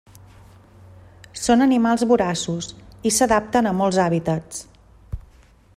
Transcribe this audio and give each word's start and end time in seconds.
Són 1.41 1.61
animals 1.65 2.05
voraços 2.13 2.71
i 3.09 3.13
s’adapten 3.19 3.73
a 3.73 3.75
molts 3.83 4.01
hàbitats. 4.07 4.65